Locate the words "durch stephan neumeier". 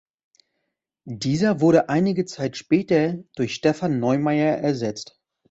3.35-4.57